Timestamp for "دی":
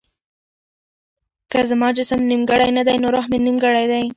2.87-2.95, 3.91-4.05